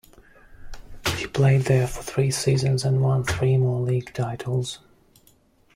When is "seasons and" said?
2.31-3.03